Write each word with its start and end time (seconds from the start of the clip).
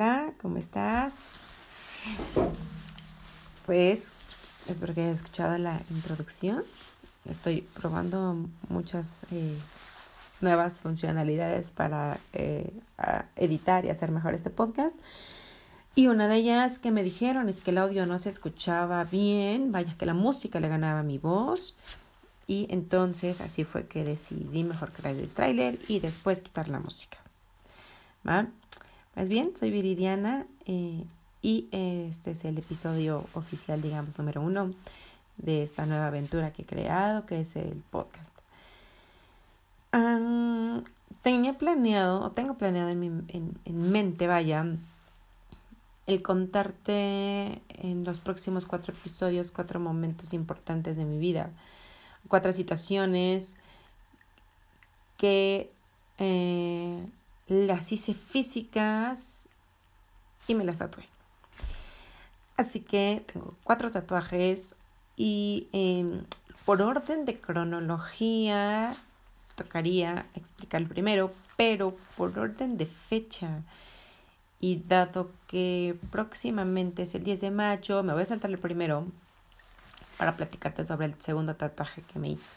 Hola, 0.00 0.32
¿cómo 0.40 0.58
estás? 0.58 1.16
Pues 3.66 4.12
espero 4.68 4.94
que 4.94 5.00
hayas 5.00 5.18
escuchado 5.18 5.58
la 5.58 5.80
introducción. 5.90 6.62
Estoy 7.24 7.62
probando 7.62 8.36
muchas 8.68 9.26
eh, 9.32 9.58
nuevas 10.40 10.82
funcionalidades 10.82 11.72
para 11.72 12.20
eh, 12.32 12.72
editar 13.34 13.84
y 13.86 13.90
hacer 13.90 14.12
mejor 14.12 14.34
este 14.34 14.50
podcast. 14.50 14.94
Y 15.96 16.06
una 16.06 16.28
de 16.28 16.36
ellas 16.36 16.78
que 16.78 16.92
me 16.92 17.02
dijeron 17.02 17.48
es 17.48 17.60
que 17.60 17.72
el 17.72 17.78
audio 17.78 18.06
no 18.06 18.20
se 18.20 18.28
escuchaba 18.28 19.02
bien, 19.02 19.72
vaya 19.72 19.96
que 19.98 20.06
la 20.06 20.14
música 20.14 20.60
le 20.60 20.68
ganaba 20.68 21.02
mi 21.02 21.18
voz. 21.18 21.76
Y 22.46 22.68
entonces 22.70 23.40
así 23.40 23.64
fue 23.64 23.88
que 23.88 24.04
decidí 24.04 24.62
mejor 24.62 24.92
crear 24.92 25.16
el 25.16 25.28
tráiler 25.28 25.80
y 25.88 25.98
después 25.98 26.40
quitar 26.40 26.68
la 26.68 26.78
música. 26.78 27.18
¿Va? 28.24 28.46
Pues 29.18 29.30
bien, 29.30 29.52
soy 29.58 29.72
Viridiana 29.72 30.46
eh, 30.66 31.02
y 31.42 31.66
este 31.72 32.30
es 32.30 32.44
el 32.44 32.56
episodio 32.56 33.26
oficial, 33.34 33.82
digamos, 33.82 34.16
número 34.16 34.40
uno 34.40 34.70
de 35.38 35.64
esta 35.64 35.86
nueva 35.86 36.06
aventura 36.06 36.52
que 36.52 36.62
he 36.62 36.64
creado, 36.64 37.26
que 37.26 37.40
es 37.40 37.56
el 37.56 37.82
podcast. 37.90 38.32
tenía 41.22 41.58
planeado, 41.58 42.22
o 42.22 42.30
tengo 42.30 42.58
planeado 42.58 42.90
en, 42.90 43.00
mi, 43.00 43.06
en, 43.08 43.58
en 43.64 43.90
mente, 43.90 44.28
vaya, 44.28 44.64
el 46.06 46.22
contarte 46.22 47.60
en 47.70 48.04
los 48.04 48.20
próximos 48.20 48.66
cuatro 48.66 48.94
episodios 48.94 49.50
cuatro 49.50 49.80
momentos 49.80 50.32
importantes 50.32 50.96
de 50.96 51.04
mi 51.04 51.18
vida 51.18 51.50
cuatro 52.28 52.52
situaciones 52.52 53.56
que 55.16 55.72
eh, 56.18 57.04
las 57.48 57.90
hice 57.92 58.14
físicas 58.14 59.48
y 60.46 60.54
me 60.54 60.64
las 60.64 60.78
tatué. 60.78 61.04
Así 62.56 62.80
que 62.80 63.24
tengo 63.32 63.54
cuatro 63.64 63.90
tatuajes 63.90 64.74
y 65.16 65.68
em, 65.72 66.24
por 66.64 66.82
orden 66.82 67.24
de 67.24 67.40
cronología 67.40 68.94
tocaría 69.54 70.26
explicar 70.34 70.86
primero, 70.86 71.32
pero 71.56 71.96
por 72.16 72.38
orden 72.38 72.76
de 72.76 72.86
fecha 72.86 73.62
y 74.60 74.82
dado 74.86 75.30
que 75.46 75.96
próximamente 76.10 77.02
es 77.02 77.14
el 77.14 77.22
10 77.22 77.40
de 77.40 77.50
mayo, 77.50 78.02
me 78.02 78.12
voy 78.12 78.22
a 78.22 78.26
saltar 78.26 78.50
el 78.50 78.58
primero 78.58 79.06
para 80.16 80.36
platicarte 80.36 80.84
sobre 80.84 81.06
el 81.06 81.20
segundo 81.20 81.54
tatuaje 81.56 82.02
que 82.02 82.18
me 82.18 82.28
hice. 82.28 82.56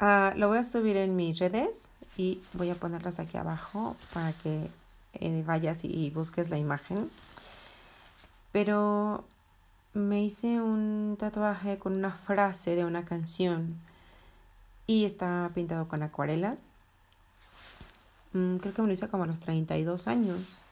Ah, 0.00 0.32
lo 0.36 0.48
voy 0.48 0.58
a 0.58 0.64
subir 0.64 0.96
en 0.96 1.14
mis 1.14 1.38
redes 1.38 1.92
y 2.16 2.40
voy 2.52 2.70
a 2.70 2.74
ponerlas 2.74 3.18
aquí 3.18 3.36
abajo 3.36 3.96
para 4.12 4.32
que 4.32 4.70
eh, 5.14 5.42
vayas 5.46 5.84
y 5.84 6.10
busques 6.10 6.50
la 6.50 6.58
imagen. 6.58 7.10
Pero 8.52 9.24
me 9.94 10.22
hice 10.22 10.60
un 10.60 11.16
tatuaje 11.18 11.78
con 11.78 11.94
una 11.94 12.12
frase 12.12 12.76
de 12.76 12.84
una 12.84 13.04
canción 13.04 13.78
y 14.86 15.04
está 15.04 15.50
pintado 15.54 15.88
con 15.88 16.02
acuarelas. 16.02 16.58
Mm, 18.32 18.56
creo 18.56 18.74
que 18.74 18.82
me 18.82 18.88
lo 18.88 18.94
hice 18.94 19.08
como 19.08 19.24
a 19.24 19.26
los 19.26 19.40
32 19.40 20.08
años. 20.08 20.62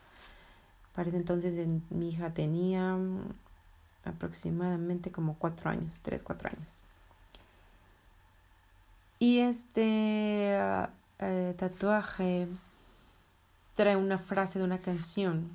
Para 0.94 1.08
ese 1.08 1.16
entonces 1.16 1.54
mi 1.90 2.08
hija 2.08 2.34
tenía 2.34 2.98
aproximadamente 4.04 5.10
como 5.12 5.36
cuatro 5.36 5.70
años, 5.70 6.00
tres, 6.02 6.22
cuatro 6.22 6.50
años. 6.50 6.84
Y 9.18 9.40
este 9.40 10.56
eh, 11.20 11.54
tatuaje 11.56 12.48
trae 13.76 13.96
una 13.96 14.18
frase 14.18 14.58
de 14.58 14.64
una 14.64 14.80
canción 14.80 15.50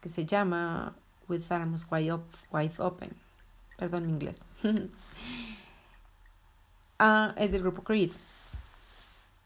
que 0.00 0.08
se 0.08 0.24
llama 0.24 0.94
With 1.28 1.50
Arms 1.50 1.86
Wide, 1.90 2.72
Open. 2.78 3.10
Perdón 3.76 4.06
mi 4.06 4.12
inglés. 4.12 4.44
ah, 6.98 7.34
es 7.36 7.52
del 7.52 7.62
grupo 7.62 7.82
Creed. 7.82 8.12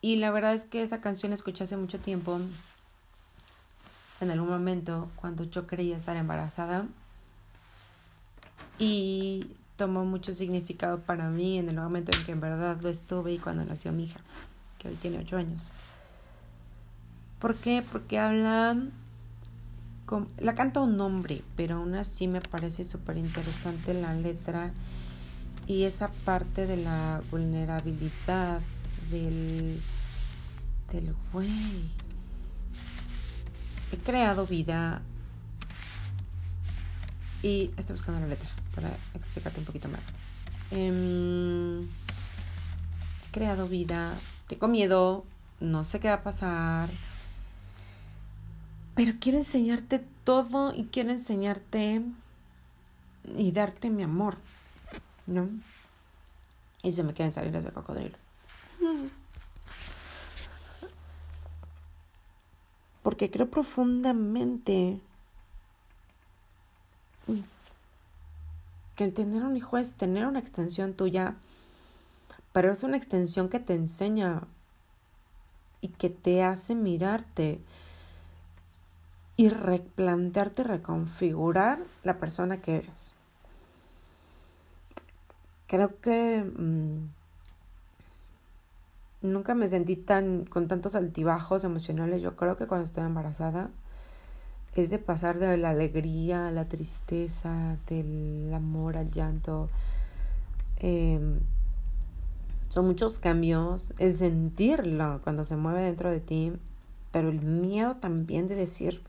Y 0.01 0.17
la 0.17 0.31
verdad 0.31 0.53
es 0.53 0.65
que 0.65 0.83
esa 0.83 1.01
canción 1.01 1.31
la 1.31 1.35
escuché 1.35 1.65
hace 1.65 1.77
mucho 1.77 1.99
tiempo. 1.99 2.39
En 4.21 4.31
algún 4.31 4.49
momento, 4.49 5.11
cuando 5.17 5.45
yo 5.45 5.67
creía 5.67 5.97
estar 5.97 6.17
embarazada, 6.17 6.87
y 8.79 9.47
tomó 9.77 10.05
mucho 10.05 10.33
significado 10.33 11.01
para 11.01 11.29
mí 11.29 11.59
en 11.59 11.69
el 11.69 11.77
momento 11.77 12.17
en 12.17 12.25
que 12.25 12.33
en 12.33 12.41
verdad 12.41 12.81
lo 12.81 12.89
estuve 12.89 13.33
y 13.33 13.39
cuando 13.39 13.65
nació 13.65 13.93
mi 13.93 14.05
hija, 14.05 14.21
hoy 14.85 14.95
tiene 14.95 15.19
ocho 15.19 15.37
años. 15.37 15.71
¿Por 17.39 17.57
qué? 17.57 17.85
Porque 17.91 18.19
habla... 18.19 18.77
la 20.39 20.55
canta 20.55 20.81
un 20.81 21.01
hombre, 21.01 21.43
pero 21.57 21.77
aún 21.77 21.95
así 21.95 22.29
me 22.29 22.41
parece 22.41 22.85
súper 22.85 23.17
interesante 23.17 23.95
la 23.95 24.15
letra 24.15 24.73
y 25.67 25.85
esa 25.85 26.09
parte 26.09 26.67
de 26.67 26.77
la 26.77 27.23
vulnerabilidad 27.31 28.61
del, 29.11 29.81
del 30.93 31.15
güey. 31.33 31.85
He 33.93 33.99
creado 33.99 34.47
vida 34.47 35.03
y 37.43 37.71
estoy 37.77 37.95
buscando 37.95 38.21
la 38.21 38.27
letra 38.27 38.49
para 38.75 38.91
explicarte 39.15 39.61
un 39.61 39.67
poquito 39.67 39.89
más. 39.89 40.01
Em, 40.71 41.83
he 41.83 43.31
creado 43.31 43.69
vida, 43.69 44.15
tengo 44.49 44.69
miedo, 44.69 45.25
no 45.61 45.85
sé 45.85 46.01
qué 46.01 46.09
va 46.09 46.15
a 46.15 46.23
pasar, 46.23 46.91
pero 48.95 49.13
quiero 49.21 49.39
enseñarte 49.39 50.05
todo 50.25 50.73
y 50.75 50.85
quiero 50.85 51.11
enseñarte 51.11 52.03
y 53.37 53.53
darte 53.53 53.91
mi 53.91 54.03
amor, 54.03 54.37
¿no? 55.27 55.49
Y 56.83 56.93
se 56.93 57.03
me 57.03 57.15
quieren 57.15 57.33
salir 57.33 57.55
ese 57.57 57.73
cocodrilo. 57.73 58.19
Porque 63.03 63.31
creo 63.31 63.51
profundamente 63.51 65.01
que 68.97 69.05
el 69.05 69.15
tener 69.15 69.43
un 69.43 69.57
hijo 69.57 69.77
es 69.77 69.93
tener 69.93 70.27
una 70.27 70.39
extensión 70.39 70.95
tuya, 70.95 71.35
pero 72.55 72.71
es 72.71 72.85
una 72.85 72.97
extensión 72.97 73.49
que 73.49 73.59
te 73.59 73.75
enseña 73.75 74.47
y 75.81 75.89
que 75.89 76.09
te 76.09 76.45
hace 76.45 76.77
mirarte 76.77 77.61
y 79.37 79.49
replantearte, 79.49 80.63
reconfigurar 80.63 81.81
la 82.05 82.17
persona 82.19 82.61
que 82.61 82.77
eres. 82.77 83.13
Creo 85.67 85.99
que 86.01 86.45
mm, 86.45 87.09
nunca 89.23 89.57
me 89.57 89.67
sentí 89.67 89.97
tan 89.97 90.45
con 90.45 90.69
tantos 90.69 90.95
altibajos 90.95 91.65
emocionales. 91.65 92.23
Yo 92.23 92.37
creo 92.37 92.57
que 92.57 92.69
cuando 92.69 92.85
estoy 92.85 93.03
embarazada 93.03 93.69
es 94.77 94.91
de 94.91 95.01
pasar 95.01 95.41
de 95.41 95.57
la 95.57 95.71
alegría 95.71 96.47
a 96.47 96.53
la 96.53 96.69
tristeza, 96.69 97.79
del 97.89 98.55
amor 98.55 98.97
al 98.97 99.11
llanto. 99.11 99.71
Em, 100.77 101.41
son 102.75 102.87
muchos 102.87 103.21
cambios, 103.21 103.95
el 103.99 104.17
sentirlo 104.17 105.21
cuando 105.23 105.45
se 105.45 105.55
mueve 105.55 105.85
dentro 105.85 106.11
de 106.11 106.19
ti, 106.19 106.53
pero 107.13 107.29
el 107.29 107.41
miedo 107.41 107.95
también 107.95 108.49
de 108.49 108.57
decir, 108.57 109.01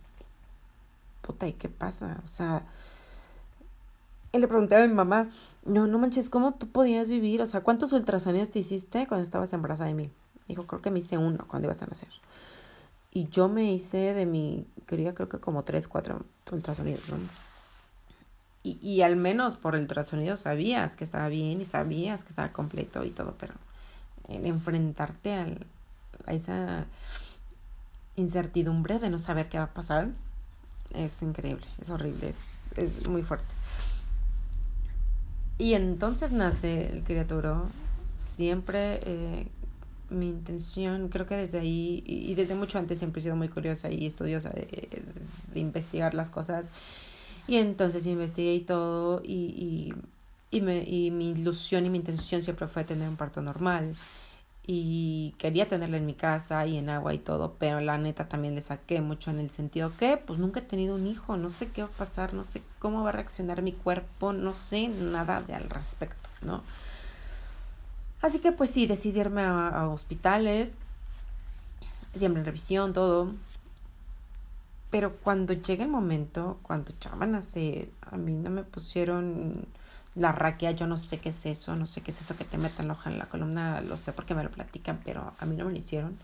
puta, 1.23 1.47
¿y 1.47 1.53
qué 1.53 1.67
pasa? 1.67 2.21
O 2.23 2.27
sea, 2.27 2.63
y 4.31 4.37
le 4.37 4.47
pregunté 4.47 4.75
a 4.75 4.87
mi 4.87 4.93
mamá, 4.93 5.31
no, 5.63 5.87
no 5.87 5.97
manches, 5.97 6.29
¿cómo 6.29 6.53
tú 6.53 6.67
podías 6.67 7.09
vivir? 7.09 7.41
O 7.41 7.47
sea, 7.47 7.61
¿cuántos 7.61 7.91
ultrasonidos 7.91 8.51
te 8.51 8.59
hiciste 8.59 9.07
cuando 9.07 9.23
estabas 9.23 9.51
embarazada 9.51 9.87
de 9.87 9.95
mí? 9.95 10.11
Dijo, 10.47 10.67
creo 10.67 10.83
que 10.83 10.91
me 10.91 10.99
hice 10.99 11.17
uno 11.17 11.47
cuando 11.47 11.65
ibas 11.65 11.81
a 11.81 11.87
nacer. 11.87 12.09
Y 13.09 13.29
yo 13.29 13.49
me 13.49 13.73
hice 13.73 14.13
de 14.13 14.27
mi 14.27 14.67
quería 14.85 15.15
creo 15.15 15.27
que 15.27 15.39
como 15.39 15.63
tres, 15.63 15.87
cuatro 15.87 16.23
ultrasonidos, 16.51 17.09
¿no? 17.09 17.17
Y, 18.65 18.79
y 18.81 19.03
al 19.03 19.15
menos 19.15 19.55
por 19.55 19.75
el 19.75 19.81
ultrasonido 19.81 20.37
sabías 20.37 20.95
que 20.95 21.03
estaba 21.03 21.29
bien 21.29 21.61
y 21.61 21.65
sabías 21.65 22.23
que 22.23 22.29
estaba 22.29 22.51
completo 22.51 23.05
y 23.05 23.11
todo, 23.11 23.35
pero 23.39 23.53
el 24.27 24.45
enfrentarte 24.45 25.33
al, 25.33 25.67
a 26.25 26.33
esa 26.33 26.85
incertidumbre 28.15 28.99
de 28.99 29.09
no 29.09 29.19
saber 29.19 29.49
qué 29.49 29.57
va 29.57 29.65
a 29.65 29.73
pasar 29.73 30.09
es 30.93 31.21
increíble, 31.21 31.65
es 31.79 31.89
horrible, 31.89 32.29
es, 32.29 32.71
es 32.75 33.07
muy 33.07 33.21
fuerte. 33.21 33.53
Y 35.57 35.73
entonces 35.73 36.31
nace 36.31 36.91
el 36.91 37.03
criaturo. 37.03 37.67
Siempre 38.17 38.99
eh, 39.03 39.47
mi 40.09 40.29
intención, 40.29 41.09
creo 41.09 41.25
que 41.25 41.35
desde 41.35 41.59
ahí, 41.59 42.03
y, 42.05 42.33
desde 42.35 42.55
mucho 42.55 42.79
antes 42.79 42.99
siempre 42.99 43.19
he 43.19 43.23
sido 43.23 43.35
muy 43.35 43.49
curiosa 43.49 43.89
y 43.89 44.05
estudiosa 44.05 44.49
de, 44.49 45.03
de 45.53 45.59
investigar 45.59 46.13
las 46.13 46.29
cosas. 46.29 46.71
Y 47.47 47.57
entonces 47.57 48.05
investigué 48.05 48.55
y 48.55 48.61
todo, 48.61 49.21
y, 49.23 49.33
y, 49.33 49.93
y, 50.57 50.61
me, 50.61 50.83
y 50.83 51.11
mi 51.11 51.31
ilusión 51.31 51.85
y 51.85 51.89
mi 51.89 51.99
intención 51.99 52.41
siempre 52.41 52.67
fue 52.67 52.83
tener 52.83 53.07
un 53.07 53.17
parto 53.17 53.41
normal 53.41 53.95
y 54.67 55.35
quería 55.37 55.67
tenerla 55.67 55.97
en 55.97 56.05
mi 56.05 56.15
casa 56.15 56.65
y 56.65 56.77
en 56.77 56.89
agua 56.89 57.13
y 57.13 57.19
todo, 57.19 57.55
pero 57.59 57.81
la 57.81 57.97
neta 57.97 58.27
también 58.27 58.55
le 58.55 58.61
saqué 58.61 58.99
mucho 58.99 59.29
en 59.29 59.39
el 59.39 59.51
sentido 59.51 59.91
que 59.95 60.17
pues 60.17 60.39
nunca 60.39 60.59
he 60.59 60.63
tenido 60.63 60.95
un 60.95 61.05
hijo, 61.05 61.37
no 61.37 61.49
sé 61.51 61.69
qué 61.69 61.83
va 61.83 61.87
a 61.87 61.91
pasar, 61.91 62.33
no 62.33 62.43
sé 62.43 62.63
cómo 62.79 63.03
va 63.03 63.09
a 63.09 63.13
reaccionar 63.13 63.61
mi 63.61 63.73
cuerpo, 63.73 64.33
no 64.33 64.55
sé 64.55 64.87
nada 64.87 65.41
de 65.41 65.53
al 65.53 65.69
respecto, 65.69 66.29
¿no? 66.41 66.63
Así 68.21 68.39
que 68.39 68.51
pues 68.51 68.71
sí, 68.71 68.87
decidí 68.87 69.19
irme 69.19 69.43
a, 69.43 69.87
hospitales, 69.87 70.77
siempre 72.15 72.39
en 72.39 72.45
revisión, 72.45 72.91
todo. 72.91 73.31
Pero 74.95 75.17
cuando 75.17 75.51
llega 75.51 75.83
el 75.83 75.89
momento, 75.89 76.57
cuando 76.61 76.93
ya 77.01 77.09
van 77.15 77.35
a 77.35 77.39
nacer, 77.39 77.91
a 77.99 78.15
mí 78.15 78.31
no 78.31 78.49
me 78.49 78.63
pusieron 78.63 79.67
la 80.15 80.31
raquia, 80.31 80.71
yo 80.71 80.87
no 80.87 80.95
sé 80.95 81.19
qué 81.19 81.27
es 81.27 81.45
eso, 81.45 81.75
no 81.75 81.85
sé 81.85 81.99
qué 81.99 82.11
es 82.11 82.21
eso 82.21 82.37
que 82.37 82.45
te 82.45 82.57
metan 82.57 82.87
la 82.87 82.93
hoja 82.93 83.11
en 83.11 83.19
la 83.19 83.27
columna, 83.27 83.81
lo 83.81 83.97
sé 83.97 84.13
porque 84.13 84.33
me 84.33 84.41
lo 84.45 84.51
platican, 84.51 85.01
pero 85.03 85.33
a 85.37 85.45
mí 85.45 85.57
no 85.57 85.65
me 85.65 85.73
lo 85.73 85.77
hicieron. 85.77 86.17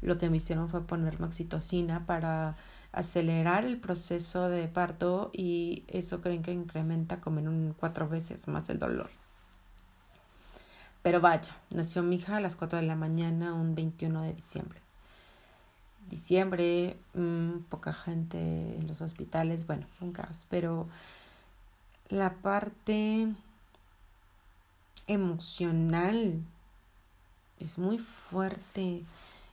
Lo 0.00 0.16
que 0.16 0.30
me 0.30 0.38
hicieron 0.38 0.70
fue 0.70 0.80
ponerme 0.80 1.26
oxitocina 1.26 2.06
para 2.06 2.56
acelerar 2.90 3.66
el 3.66 3.78
proceso 3.78 4.48
de 4.48 4.66
parto 4.66 5.30
y 5.34 5.84
eso 5.86 6.22
creen 6.22 6.42
que 6.42 6.52
incrementa 6.52 7.20
como 7.20 7.40
en 7.40 7.48
un 7.48 7.74
cuatro 7.78 8.08
veces 8.08 8.48
más 8.48 8.70
el 8.70 8.78
dolor. 8.78 9.10
Pero 11.02 11.20
vaya, 11.20 11.54
nació 11.68 12.02
mi 12.02 12.16
hija 12.16 12.38
a 12.38 12.40
las 12.40 12.56
4 12.56 12.78
de 12.78 12.86
la 12.86 12.96
mañana 12.96 13.52
un 13.52 13.74
21 13.74 14.22
de 14.22 14.32
diciembre. 14.32 14.85
Diciembre, 16.08 16.98
mmm, 17.14 17.58
poca 17.68 17.92
gente 17.92 18.38
en 18.38 18.86
los 18.86 19.00
hospitales, 19.00 19.66
bueno, 19.66 19.86
un 20.00 20.12
caos, 20.12 20.46
pero 20.48 20.88
la 22.08 22.34
parte 22.34 23.34
emocional 25.06 26.42
es 27.58 27.78
muy 27.78 27.98
fuerte. 27.98 29.02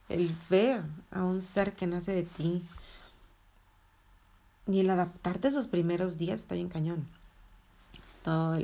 El 0.10 0.36
ver 0.50 0.84
a 1.12 1.24
un 1.24 1.42
ser 1.42 1.74
que 1.74 1.88
nace 1.88 2.14
de 2.14 2.24
ti 2.24 2.64
y 4.68 4.80
el 4.80 4.90
adaptarte 4.90 5.48
a 5.48 5.50
esos 5.50 5.68
primeros 5.68 6.18
días 6.18 6.42
está 6.42 6.56
bien 6.56 6.70
cañón. 6.70 7.08
Todo 8.24 8.58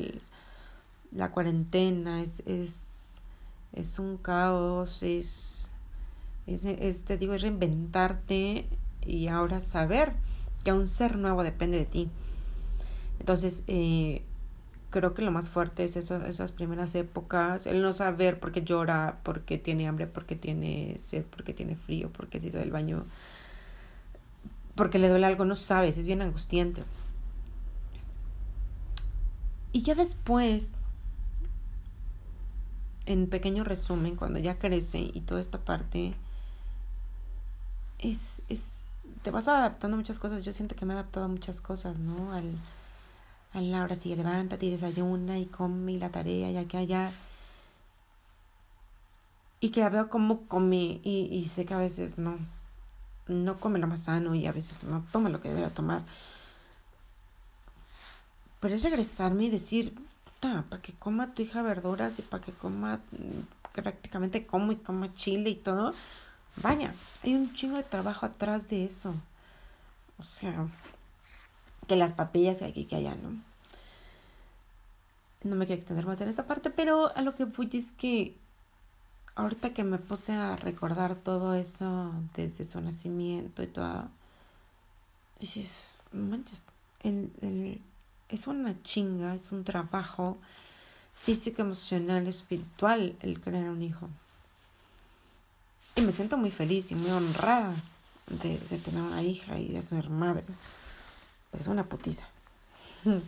la 1.12 1.31
cuarentena 1.31 2.21
es, 2.21 2.41
es, 2.45 3.21
es 3.74 4.00
un 4.00 4.18
caos, 4.18 5.01
es, 5.01 5.69
es, 6.54 6.66
es, 6.66 7.04
te 7.04 7.18
digo, 7.18 7.34
es 7.34 7.42
reinventarte 7.42 8.68
y 9.06 9.28
ahora 9.28 9.60
saber 9.60 10.13
que 10.63 10.74
un 10.74 10.88
ser 10.88 11.18
nuevo 11.18 11.44
depende 11.44 11.78
de 11.78 11.86
ti. 11.86 12.10
Entonces, 13.19 13.63
eh, 13.68 14.24
creo 14.90 15.13
que 15.13 15.22
lo 15.22 15.31
más 15.31 15.50
fuerte 15.50 15.84
es 15.84 15.96
esas 15.96 16.51
primeras 16.51 16.96
épocas, 16.96 17.68
el 17.68 17.81
no 17.81 17.94
saber 17.94 18.40
por 18.40 18.51
qué 18.51 18.63
llora, 18.63 19.19
por 19.24 19.42
qué 19.42 19.57
tiene 19.57 19.88
hambre, 19.88 20.07
por 20.07 20.25
qué 20.25 20.36
tiene 20.36 20.96
sed, 20.98 21.25
por 21.25 21.44
qué 21.44 21.54
tiene 21.54 21.75
frío, 21.75 22.12
por 22.12 22.28
qué 22.28 22.40
se 22.40 22.48
hizo 22.48 22.57
del 22.57 22.72
baño, 22.72 23.06
porque 24.75 25.00
le 25.00 25.10
duele 25.10 25.25
algo, 25.25 25.46
no 25.46 25.56
sabes, 25.56 25.98
es 25.98 26.06
bien 26.06 26.22
angustiante. 26.22 26.84
Y 29.72 29.84
ya 29.84 29.94
después, 29.94 30.78
en 33.06 33.28
pequeño 33.28 33.63
resumen, 33.63 34.16
cuando 34.16 34.40
ya 34.40 34.57
crece 34.57 35.00
y 35.00 35.22
toda 35.22 35.40
esta 35.40 35.60
parte, 35.60 36.16
es, 38.00 38.44
es, 38.50 38.92
te 39.22 39.31
vas 39.31 39.48
adaptando 39.48 39.96
a 39.96 40.00
muchas 40.00 40.19
cosas. 40.19 40.44
Yo 40.44 40.54
siento 40.54 40.75
que 40.75 40.86
me 40.86 40.94
he 40.94 40.98
adaptado 40.98 41.25
a 41.25 41.30
muchas 41.30 41.62
cosas, 41.62 42.00
¿no? 42.00 42.34
Al, 42.34 42.56
a 43.54 43.62
la 43.62 43.84
hora 43.84 43.96
sí, 43.96 44.16
levántate 44.16 44.66
y 44.66 44.72
desayuna 44.72 45.40
y 45.40 45.46
come 45.46 45.98
la 45.98 46.10
tarea 46.10 46.51
ya 46.51 46.66
que 46.66 46.78
allá. 46.78 47.12
Y 49.62 49.72
que 49.72 49.88
veo 49.90 50.10
cómo 50.10 50.48
come 50.48 51.01
y, 51.04 51.28
y 51.31 51.48
sé 51.48 51.66
que 51.66 51.74
a 51.74 51.78
veces 51.78 52.18
no, 52.18 52.38
no 53.28 53.60
come 53.60 53.80
lo 53.80 53.88
más 53.88 54.04
sano 54.04 54.36
y 54.36 54.46
a 54.46 54.51
veces 54.51 54.84
no 54.84 55.06
toma 55.12 55.30
lo 55.30 55.42
que 55.42 55.50
debería 55.50 55.74
tomar. 55.74 56.04
Pero 58.60 58.75
es 58.75 58.84
regresarme 58.84 59.46
y 59.46 59.50
decir, 59.50 59.94
para 60.40 60.81
que 60.81 60.94
coma 60.94 61.34
tu 61.34 61.42
hija 61.42 61.62
verduras 61.62 62.19
y 62.19 62.22
para 62.22 62.44
que 62.44 62.51
coma 62.54 62.98
mm, 63.12 63.81
prácticamente 63.81 64.46
como 64.46 64.72
y 64.72 64.78
coma 64.78 65.13
chile 65.13 65.50
y 65.50 65.56
todo. 65.56 65.94
Vaya, 66.57 66.94
hay 67.24 67.36
un 67.36 67.54
chingo 67.54 67.78
de 67.78 67.84
trabajo 67.84 68.25
atrás 68.25 68.69
de 68.69 68.86
eso. 68.86 69.16
O 70.18 70.24
sea, 70.24 70.68
que 71.88 71.96
las 71.96 72.13
papillas 72.13 72.60
que 72.60 72.66
aquí 72.66 72.86
que 72.86 72.98
allá, 72.98 73.16
¿no? 73.16 73.42
No 75.44 75.56
me 75.56 75.66
quiero 75.66 75.80
extender 75.80 76.06
más 76.06 76.19
en 76.22 76.28
esta 76.28 76.46
parte, 76.46 76.69
pero 76.69 77.16
a 77.16 77.22
lo 77.22 77.34
que 77.34 77.46
fui 77.46 77.69
es 77.74 77.94
que 77.94 78.36
ahorita 79.36 79.74
que 79.74 79.86
me 79.86 79.98
puse 79.98 80.34
a 80.34 80.57
recordar 80.57 81.16
todo 81.16 81.56
eso 81.56 82.13
desde 82.36 82.66
su 82.66 82.81
nacimiento 82.81 83.63
y 83.63 83.68
todo, 83.68 84.10
dices, 85.40 86.00
manches, 86.12 86.63
el, 87.04 87.31
el, 87.42 87.81
es 88.28 88.48
una 88.48 88.81
chinga, 88.84 89.34
es 89.34 89.54
un 89.54 89.63
trabajo 89.63 90.38
físico, 91.13 91.62
emocional, 91.62 92.28
espiritual 92.28 93.16
el 93.22 93.40
crear 93.40 93.69
un 93.69 93.81
hijo. 93.81 94.10
Y 96.00 96.01
me 96.01 96.13
siento 96.13 96.38
muy 96.38 96.50
feliz 96.50 96.92
y 96.92 96.96
muy 96.96 97.12
honrada 97.12 97.74
de, 98.28 98.57
de 98.57 98.78
tener 98.78 99.01
una 99.01 99.22
hija 99.22 99.60
y 99.60 99.68
de 99.68 99.81
ser 99.81 100.10
madre. 100.10 100.46
Pero 101.51 101.62
es 101.62 101.68
una 101.68 101.88
putiza. 101.88 102.28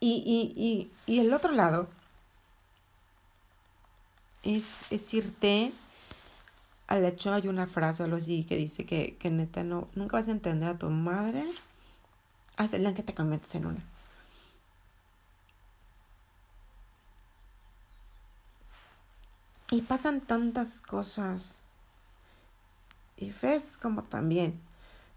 Y, 0.00 0.22
y, 0.26 0.62
y, 0.62 0.90
y 1.10 1.20
el 1.20 1.32
otro 1.32 1.52
lado 1.52 1.88
es, 4.42 4.84
es 4.90 5.14
irte 5.14 5.72
al 6.88 7.06
hecho, 7.06 7.32
hay 7.32 7.48
una 7.48 7.66
frase 7.66 8.02
o 8.02 8.04
algo 8.04 8.18
así 8.18 8.44
que 8.44 8.58
dice 8.58 8.84
que, 8.84 9.16
que 9.16 9.30
neta 9.30 9.64
no, 9.64 9.88
nunca 9.94 10.18
vas 10.18 10.28
a 10.28 10.32
entender 10.32 10.68
a 10.68 10.78
tu 10.78 10.90
madre 10.90 11.46
hasta 12.58 12.76
el 12.76 12.82
día 12.82 12.92
que 12.92 13.02
te 13.02 13.14
conviertes 13.14 13.54
en 13.54 13.64
una. 13.64 13.93
Y 19.70 19.82
pasan 19.82 20.20
tantas 20.20 20.80
cosas. 20.80 21.58
Y 23.16 23.30
ves 23.30 23.76
como 23.80 24.02
también 24.02 24.60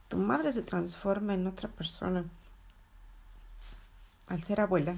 tu 0.07 0.17
madre 0.17 0.51
se 0.51 0.61
transforma 0.61 1.33
en 1.33 1.47
otra 1.47 1.69
persona 1.69 2.25
al 4.27 4.43
ser 4.43 4.61
abuela. 4.61 4.95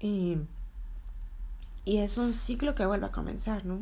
Y, 0.00 0.38
y 1.84 1.98
es 1.98 2.18
un 2.18 2.34
ciclo 2.34 2.74
que 2.74 2.86
vuelve 2.86 3.06
a 3.06 3.12
comenzar, 3.12 3.64
¿no? 3.64 3.78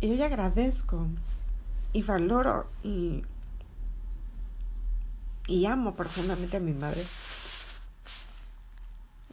Y 0.00 0.08
yo 0.08 0.14
ya 0.14 0.26
agradezco 0.26 1.06
y 1.92 2.02
valoro 2.02 2.68
y, 2.82 3.24
y 5.46 5.66
amo 5.66 5.94
profundamente 5.94 6.56
a 6.56 6.60
mi 6.60 6.72
madre. 6.72 7.06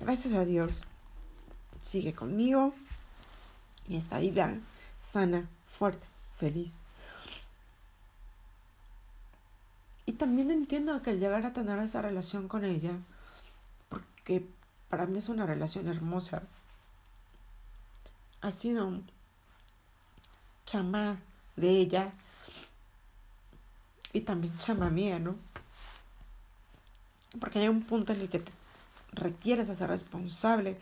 Gracias 0.02 0.34
a 0.34 0.46
Dios. 0.46 0.82
Sigue 1.78 2.12
conmigo 2.12 2.74
y 3.88 3.98
está 3.98 4.18
viva, 4.18 4.56
sana, 5.00 5.48
fuerte, 5.68 6.08
feliz. 6.36 6.80
Y 10.08 10.14
también 10.14 10.50
entiendo 10.50 11.00
que 11.04 11.12
al 11.12 11.20
llegar 11.20 11.46
a 11.46 11.54
tener 11.54 11.78
esa 11.78 12.02
relación 12.02 12.48
con 12.48 12.66
ella, 12.66 12.94
porque 13.90 14.48
para 14.90 15.06
mí 15.06 15.20
es 15.20 15.30
una 15.30 15.46
relación 15.46 15.88
hermosa, 15.88 16.44
ha 18.42 18.50
sido 18.50 19.02
chama 20.66 21.22
de 21.58 21.70
ella 21.70 22.12
y 24.14 24.22
también 24.22 24.58
chama 24.58 24.90
mía, 24.90 25.20
¿no? 25.20 25.36
Porque 27.40 27.60
hay 27.60 27.68
un 27.68 27.84
punto 27.84 28.14
en 28.14 28.22
el 28.22 28.30
que 28.30 28.40
te 28.40 28.61
requieres 29.14 29.68
ser 29.78 29.90
responsable 29.90 30.78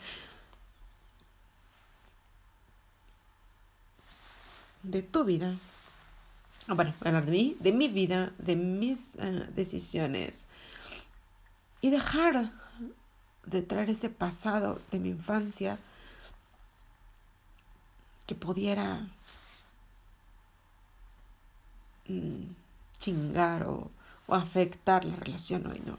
de 4.83 5.01
tu 5.01 5.23
vida 5.23 5.55
bueno, 6.75 6.93
hablar 7.03 7.25
de 7.25 7.31
mí, 7.31 7.57
de 7.59 7.71
mi 7.71 7.87
vida, 7.87 8.31
de 8.37 8.55
mis 8.55 9.15
uh, 9.15 9.51
decisiones 9.53 10.45
y 11.81 11.89
dejar 11.89 12.51
de 13.45 13.61
traer 13.63 13.89
ese 13.89 14.09
pasado 14.09 14.79
de 14.91 14.99
mi 14.99 15.09
infancia 15.09 15.79
que 18.27 18.35
pudiera 18.35 19.07
mm, 22.07 22.43
chingar 22.99 23.63
o, 23.63 23.89
o, 24.27 24.35
afectar 24.35 25.05
la 25.05 25.15
relación 25.15 25.65
hoy, 25.65 25.81
¿no? 25.85 25.97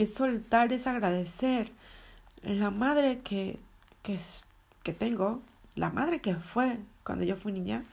Es 0.00 0.14
soltar, 0.14 0.72
es 0.72 0.86
agradecer 0.86 1.70
la 2.40 2.70
madre 2.70 3.20
que, 3.20 3.60
que, 4.02 4.18
que 4.82 4.94
tengo, 4.94 5.42
la 5.74 5.90
madre 5.90 6.22
que 6.22 6.36
fue 6.36 6.78
cuando 7.04 7.22
yo 7.24 7.36
fui 7.36 7.52
niña, 7.52 7.84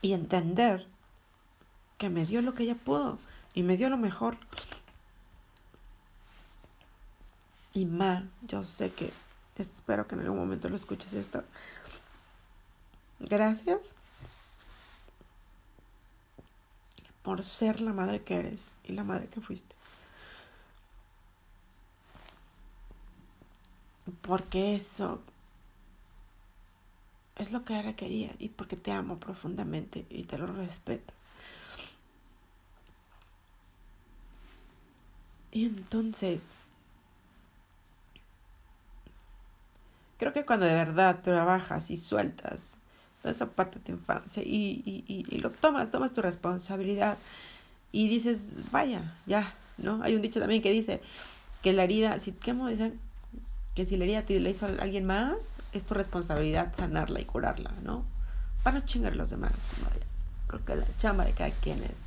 y 0.00 0.14
entender 0.14 0.86
que 1.98 2.08
me 2.08 2.24
dio 2.24 2.40
lo 2.40 2.54
que 2.54 2.62
ella 2.62 2.74
pudo 2.74 3.18
y 3.52 3.64
me 3.64 3.76
dio 3.76 3.90
lo 3.90 3.98
mejor. 3.98 4.38
Y 7.74 7.84
ma, 7.84 8.26
yo 8.48 8.62
sé 8.62 8.90
que 8.92 9.12
espero 9.58 10.06
que 10.06 10.14
en 10.14 10.22
algún 10.22 10.38
momento 10.38 10.70
lo 10.70 10.76
escuches 10.76 11.12
esto. 11.12 11.44
Gracias 13.18 13.96
por 17.22 17.42
ser 17.42 17.82
la 17.82 17.92
madre 17.92 18.22
que 18.22 18.36
eres 18.36 18.72
y 18.84 18.94
la 18.94 19.04
madre 19.04 19.28
que 19.28 19.42
fuiste. 19.42 19.75
Porque 24.26 24.74
eso 24.74 25.20
es 27.36 27.52
lo 27.52 27.64
que 27.64 27.80
requería 27.82 28.34
y 28.38 28.48
porque 28.48 28.76
te 28.76 28.92
amo 28.92 29.18
profundamente 29.18 30.06
y 30.10 30.24
te 30.24 30.38
lo 30.38 30.46
respeto. 30.46 31.14
Y 35.52 35.66
entonces, 35.66 36.54
creo 40.18 40.32
que 40.32 40.44
cuando 40.44 40.66
de 40.66 40.74
verdad 40.74 41.20
trabajas 41.22 41.90
y 41.90 41.96
sueltas 41.96 42.80
toda 43.22 43.32
esa 43.32 43.50
parte 43.50 43.78
de 43.78 43.84
tu 43.86 43.92
infancia 43.92 44.42
y, 44.42 44.82
y, 44.84 45.24
y, 45.28 45.38
lo 45.38 45.50
tomas, 45.50 45.90
tomas 45.90 46.12
tu 46.12 46.20
responsabilidad 46.20 47.16
y 47.92 48.08
dices, 48.08 48.56
vaya, 48.70 49.16
ya, 49.26 49.54
¿no? 49.78 50.02
Hay 50.02 50.14
un 50.14 50.22
dicho 50.22 50.40
también 50.40 50.62
que 50.62 50.70
dice 50.70 51.00
que 51.62 51.72
la 51.72 51.84
herida, 51.84 52.18
si, 52.20 52.32
¿cómo 52.32 52.68
dicen? 52.68 53.00
Que 53.76 53.84
si 53.84 53.98
la 53.98 54.04
herida 54.04 54.22
te 54.22 54.40
la 54.40 54.48
hizo 54.48 54.64
a 54.64 54.70
alguien 54.70 55.04
más, 55.04 55.60
es 55.72 55.84
tu 55.84 55.92
responsabilidad 55.92 56.74
sanarla 56.74 57.20
y 57.20 57.26
curarla, 57.26 57.72
¿no? 57.82 58.06
Para 58.62 58.78
no 58.78 58.86
chingar 58.86 59.12
a 59.12 59.16
los 59.16 59.28
demás. 59.28 59.52
Creo 60.46 60.64
que 60.64 60.76
la 60.76 60.86
chamba 60.96 61.26
de 61.26 61.32
cada 61.32 61.50
quien 61.50 61.82
es 61.82 62.06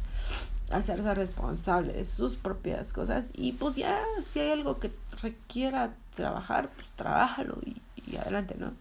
hacerse 0.72 1.14
responsable 1.14 1.94
de 1.94 2.06
sus 2.06 2.38
propias 2.38 2.92
cosas 2.92 3.32
y 3.36 3.54
pues 3.54 3.76
ya 3.76 4.02
si 4.22 4.40
hay 4.40 4.52
algo 4.52 4.80
que 4.80 4.92
requiera 5.22 5.94
trabajar, 6.16 6.72
pues 6.76 6.90
trabájalo 6.94 7.60
y, 7.64 7.80
y 8.08 8.18
adelante, 8.18 8.56
¿no? 8.58 8.74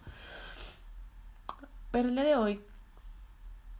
Pero 1.91 2.09
el 2.09 2.15
día 2.15 2.23
de 2.23 2.35
hoy, 2.37 2.61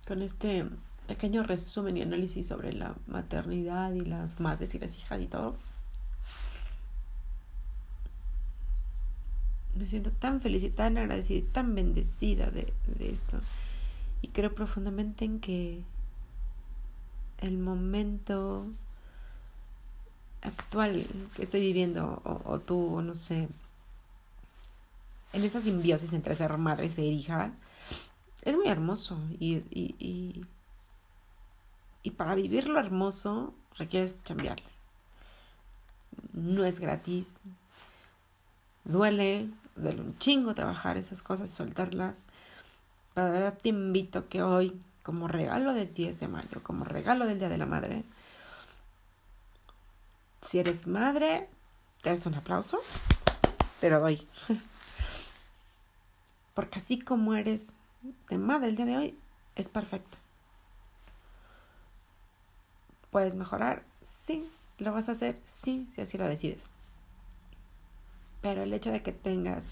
con 0.08 0.22
este 0.22 0.70
pequeño 1.08 1.42
resumen 1.42 1.98
y 1.98 2.04
análisis 2.04 2.48
sobre 2.48 2.74
la 2.74 2.94
maternidad 3.08 3.92
y 3.92 4.02
las 4.02 4.40
madres 4.40 4.76
y 4.76 4.80
las 4.80 4.96
hijas 4.98 5.20
y 5.20 5.26
todo, 5.26 5.58
me 9.80 9.88
siento 9.88 10.12
tan 10.12 10.42
feliz 10.42 10.64
y 10.64 10.70
tan 10.70 10.98
agradecida 10.98 11.38
y 11.38 11.42
tan 11.42 11.74
bendecida 11.74 12.52
de, 12.52 12.74
esto. 13.00 13.40
Y 14.22 14.28
creo 14.28 14.54
profundamente 14.54 15.24
en 15.24 15.40
que 15.40 15.82
el 17.38 17.58
momento 17.58 18.66
actual 20.42 21.08
que 21.34 21.44
estoy 21.44 21.62
viviendo, 21.62 22.22
o, 22.26 22.60
tú, 22.60 22.98
o 22.98 23.02
no 23.02 23.14
sé, 23.14 23.48
en 25.32 25.44
esa 25.46 25.62
simbiosis 25.62 26.12
entre 26.12 26.36
ser 26.36 26.58
madre 26.58 26.88
y 26.88 26.90
ser 26.90 27.06
hija, 27.06 27.54
es 28.42 28.58
muy 28.58 28.68
hermoso. 28.68 29.18
Y, 29.40 29.60
y, 29.70 29.96
y, 29.98 30.46
y 32.04 32.12
para 32.12 32.36
vivir 32.36 32.68
lo 32.68 32.80
hermoso 32.80 33.54
requieres 33.78 34.20
cambiarle. 34.26 34.68
No 36.34 36.66
es 36.66 36.80
gratis. 36.80 37.46
Duele, 38.84 39.50
duele 39.82 40.02
un 40.02 40.18
chingo 40.18 40.54
trabajar 40.54 40.98
esas 40.98 41.22
cosas, 41.22 41.50
soltarlas. 41.50 42.28
Pero 43.14 43.32
verdad 43.32 43.58
te 43.62 43.70
invito 43.70 44.30
que 44.30 44.44
hoy, 44.44 44.82
como 45.04 45.28
regalo 45.28 45.74
del 45.74 45.94
10 45.94 46.20
de 46.20 46.28
mayo, 46.28 46.64
como 46.64 46.86
regalo 46.86 47.26
del 47.26 47.40
Día 47.40 47.50
de 47.50 47.58
la 47.58 47.66
Madre, 47.66 48.04
si 50.42 50.60
eres 50.60 50.88
madre, 50.88 51.50
te 52.02 52.10
das 52.10 52.26
un 52.26 52.36
aplauso, 52.36 52.80
te 53.80 53.90
lo 53.90 54.00
doy. 54.00 54.28
Porque 56.54 56.80
así 56.80 57.00
como 57.00 57.36
eres 57.36 57.78
de 58.30 58.38
madre 58.38 58.70
el 58.70 58.76
día 58.76 58.86
de 58.86 58.98
hoy, 58.98 59.20
es 59.56 59.70
perfecto. 59.70 60.18
¿Puedes 63.12 63.36
mejorar? 63.36 63.84
Sí. 64.02 64.50
¿Lo 64.78 64.94
vas 64.94 65.10
a 65.10 65.12
hacer? 65.12 65.42
Sí, 65.46 65.88
si 65.92 66.02
así 66.02 66.18
lo 66.18 66.28
decides. 66.28 66.70
Pero 68.42 68.64
el 68.64 68.74
hecho 68.74 68.92
de 68.92 69.02
que 69.02 69.12
tengas 69.12 69.72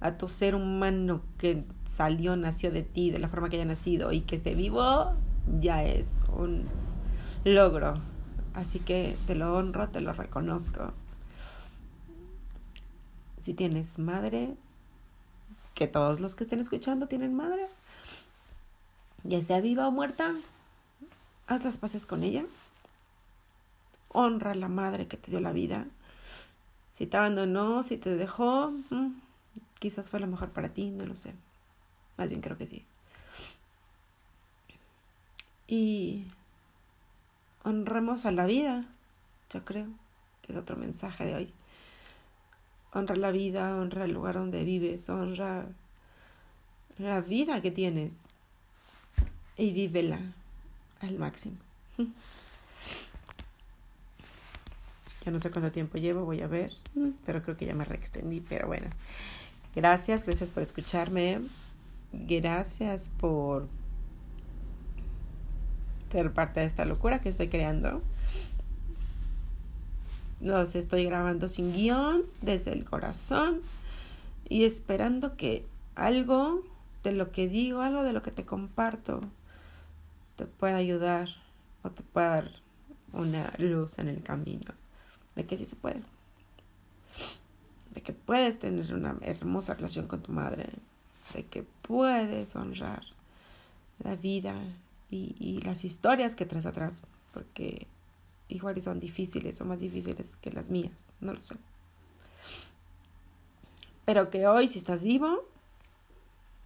a 0.00 0.16
tu 0.16 0.28
ser 0.28 0.54
humano 0.54 1.22
que 1.38 1.64
salió, 1.84 2.36
nació 2.36 2.72
de 2.72 2.82
ti, 2.82 3.10
de 3.10 3.18
la 3.18 3.28
forma 3.28 3.48
que 3.48 3.56
haya 3.56 3.64
nacido 3.64 4.12
y 4.12 4.22
que 4.22 4.36
esté 4.36 4.54
vivo, 4.54 5.12
ya 5.60 5.84
es 5.84 6.20
un 6.32 6.66
logro. 7.44 8.00
Así 8.54 8.80
que 8.80 9.16
te 9.26 9.34
lo 9.34 9.54
honro, 9.54 9.88
te 9.90 10.00
lo 10.00 10.12
reconozco. 10.12 10.92
Si 13.40 13.54
tienes 13.54 13.98
madre, 13.98 14.56
que 15.74 15.86
todos 15.86 16.20
los 16.20 16.34
que 16.34 16.44
estén 16.44 16.60
escuchando 16.60 17.06
tienen 17.06 17.34
madre, 17.34 17.66
ya 19.22 19.40
sea 19.40 19.60
viva 19.60 19.86
o 19.86 19.90
muerta, 19.90 20.34
haz 21.46 21.64
las 21.64 21.78
paces 21.78 22.06
con 22.06 22.22
ella. 22.22 22.44
Honra 24.08 24.50
a 24.50 24.54
la 24.54 24.68
madre 24.68 25.06
que 25.06 25.16
te 25.16 25.30
dio 25.30 25.40
la 25.40 25.52
vida 25.52 25.86
si 27.00 27.06
te 27.06 27.16
abandonó, 27.16 27.82
si 27.82 27.96
te 27.96 28.14
dejó, 28.14 28.72
mm, 28.90 29.22
quizás 29.78 30.10
fue 30.10 30.20
lo 30.20 30.26
mejor 30.26 30.50
para 30.50 30.68
ti, 30.68 30.90
no 30.90 31.06
lo 31.06 31.14
sé. 31.14 31.32
Más 32.18 32.28
bien 32.28 32.42
creo 32.42 32.58
que 32.58 32.66
sí. 32.66 32.84
Y 35.66 36.26
honremos 37.62 38.26
a 38.26 38.32
la 38.32 38.44
vida, 38.44 38.84
yo 39.48 39.64
creo, 39.64 39.86
que 40.42 40.52
es 40.52 40.58
otro 40.58 40.76
mensaje 40.76 41.24
de 41.24 41.34
hoy. 41.36 41.54
Honra 42.92 43.16
la 43.16 43.30
vida, 43.30 43.74
honra 43.78 44.04
el 44.04 44.12
lugar 44.12 44.34
donde 44.34 44.62
vives, 44.62 45.08
honra 45.08 45.68
la 46.98 47.22
vida 47.22 47.62
que 47.62 47.70
tienes 47.70 48.28
y 49.56 49.72
vívela 49.72 50.20
al 51.00 51.18
máximo. 51.18 51.56
Ya 55.24 55.30
no 55.30 55.38
sé 55.38 55.50
cuánto 55.50 55.70
tiempo 55.70 55.98
llevo, 55.98 56.24
voy 56.24 56.40
a 56.40 56.46
ver, 56.46 56.72
mm, 56.94 57.10
pero 57.26 57.42
creo 57.42 57.56
que 57.56 57.66
ya 57.66 57.74
me 57.74 57.84
reextendí, 57.84 58.40
pero 58.40 58.66
bueno. 58.66 58.88
Gracias, 59.74 60.24
gracias 60.24 60.50
por 60.50 60.62
escucharme. 60.62 61.40
Gracias 62.12 63.10
por 63.10 63.68
ser 66.10 66.32
parte 66.32 66.60
de 66.60 66.66
esta 66.66 66.84
locura 66.84 67.20
que 67.20 67.28
estoy 67.28 67.48
creando. 67.48 68.02
Los 70.40 70.74
estoy 70.74 71.04
grabando 71.04 71.48
sin 71.48 71.72
guion, 71.72 72.22
desde 72.40 72.72
el 72.72 72.84
corazón 72.84 73.60
y 74.48 74.64
esperando 74.64 75.36
que 75.36 75.66
algo 75.94 76.64
de 77.04 77.12
lo 77.12 77.30
que 77.30 77.46
digo, 77.46 77.82
algo 77.82 78.02
de 78.02 78.12
lo 78.12 78.22
que 78.22 78.30
te 78.30 78.44
comparto, 78.44 79.20
te 80.36 80.46
pueda 80.46 80.76
ayudar 80.76 81.28
o 81.82 81.90
te 81.90 82.02
pueda 82.02 82.30
dar 82.30 82.50
una 83.12 83.52
luz 83.58 83.98
en 83.98 84.08
el 84.08 84.22
camino 84.22 84.79
de 85.40 85.46
que 85.46 85.56
sí 85.56 85.64
se 85.64 85.76
puede. 85.76 86.02
De 87.94 88.02
que 88.02 88.12
puedes 88.12 88.58
tener 88.58 88.92
una 88.94 89.16
hermosa 89.22 89.74
relación 89.74 90.06
con 90.06 90.22
tu 90.22 90.32
madre. 90.32 90.68
De 91.34 91.46
que 91.46 91.62
puedes 91.62 92.54
honrar 92.56 93.02
la 94.04 94.16
vida 94.16 94.54
y, 95.10 95.60
las 95.64 95.84
historias 95.84 96.34
que 96.34 96.44
traes 96.44 96.66
atrás. 96.66 97.04
Porque 97.32 97.86
igual 98.48 98.80
son 98.82 99.00
difíciles, 99.00 99.56
son 99.56 99.68
más 99.68 99.80
difíciles 99.80 100.36
que 100.36 100.50
las 100.50 100.68
mías. 100.68 101.14
No 101.20 101.32
lo 101.32 101.40
sé. 101.40 101.56
Pero 104.04 104.28
que 104.28 104.46
hoy, 104.46 104.68
si 104.68 104.78
estás 104.78 105.04
vivo, 105.04 105.48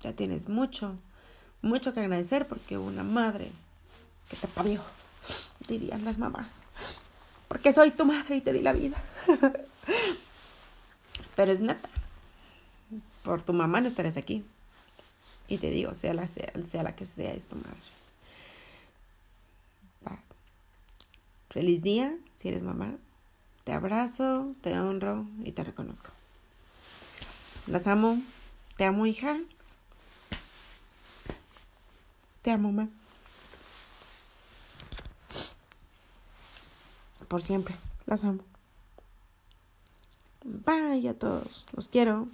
ya 0.01 0.15
tienes 0.15 0.49
mucho, 0.49 0.97
mucho 1.63 1.93
que 1.93 2.01
agradecer 2.01 2.49
porque 2.49 2.77
una 2.77 3.05
madre 3.05 3.53
que 4.29 4.37
te 4.37 4.49
parió, 4.49 4.83
dirían 5.69 6.05
las 6.05 6.19
mamás 6.19 6.65
porque 7.55 7.73
soy 7.73 7.93
tu 7.93 8.05
madre 8.05 8.35
y 8.35 8.41
te 8.41 8.53
di 8.53 8.63
la 8.63 8.73
vida. 8.73 9.01
Pero 11.37 11.53
es 11.53 11.61
neta. 11.61 11.89
Por 13.23 13.45
tu 13.45 13.53
mamá 13.53 13.81
no 13.81 13.87
estarás 13.87 14.17
aquí. 14.17 14.45
Y 15.47 15.59
te 15.59 15.71
digo, 15.71 15.95
sea 15.95 16.15
la, 16.15 16.27
sea, 16.27 16.53
sea 16.65 16.83
la 16.83 16.97
que 16.97 17.07
sea, 17.07 17.33
es 17.33 17.47
tu 17.47 17.55
madre. 17.55 17.79
Va. 20.05 20.19
Feliz 21.49 21.85
día, 21.85 22.17
si 22.35 22.49
eres 22.49 22.65
mamá. 22.65 22.97
Te 23.63 23.73
abrazo, 23.73 24.57
te 24.61 24.77
honro 24.77 25.25
y 25.45 25.53
te 25.53 25.63
reconozco. 25.63 26.11
Las 27.69 27.87
amo. 27.87 28.21
Te 28.77 28.85
amo, 28.85 29.07
hija. 29.07 29.39
Te 32.43 32.51
amo, 32.51 32.73
mamá. 32.73 32.91
Por 37.29 37.43
siempre. 37.43 37.75
Las 38.07 38.25
amo. 38.25 38.43
Bye 40.45 41.09
a 41.09 41.19
todos. 41.19 41.67
Los 41.75 41.89
quiero. 41.89 42.29